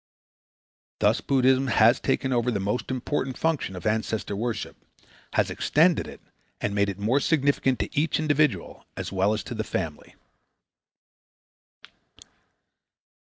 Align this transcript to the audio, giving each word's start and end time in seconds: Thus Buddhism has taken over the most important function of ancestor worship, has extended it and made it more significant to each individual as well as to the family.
Thus 0.97 1.21
Buddhism 1.21 1.67
has 1.67 1.99
taken 1.99 2.33
over 2.33 2.49
the 2.49 2.59
most 2.59 2.89
important 2.89 3.37
function 3.37 3.75
of 3.75 3.85
ancestor 3.85 4.35
worship, 4.35 4.75
has 5.33 5.51
extended 5.51 6.07
it 6.07 6.21
and 6.59 6.73
made 6.73 6.89
it 6.89 6.97
more 6.97 7.19
significant 7.19 7.77
to 7.77 7.95
each 7.95 8.19
individual 8.19 8.83
as 8.97 9.11
well 9.11 9.31
as 9.35 9.43
to 9.43 9.53
the 9.53 9.63
family. 9.63 10.15